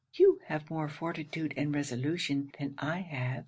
You 0.15 0.39
have 0.47 0.71
more 0.71 0.87
fortitude 0.89 1.53
and 1.57 1.75
resolution 1.75 2.51
than 2.59 2.73
I 2.79 3.01
have. 3.01 3.39